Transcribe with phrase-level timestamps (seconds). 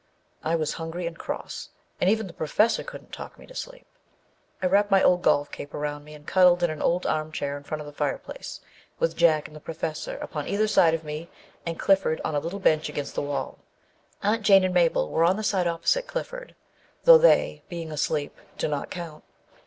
[0.43, 1.69] I was hungry and cross,
[1.99, 3.85] and even the Professor couldn't talk me to sleep.
[4.59, 7.81] I wrapped my golf cape around me and cuddled in an old armchair in front
[7.81, 8.61] of the fireplace,
[8.97, 11.29] with Jack and the Professor upon either side of me
[11.67, 13.59] and Clifford on a little bench against the wall.
[14.23, 16.55] Aunt Jane and Mabel were on the side opposite Clifford,
[17.03, 19.23] though they, being asleep, do not count.